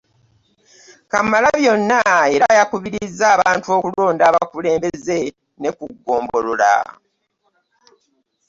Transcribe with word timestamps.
Kamalabyonna 1.11 1.99
era 2.35 2.47
yakubirizza 2.59 3.25
abantu 3.35 3.67
okulonda 3.77 4.23
abakulembeze 4.29 5.17
ne 5.61 5.69
ku 5.77 5.85
ggombolola 5.93 6.73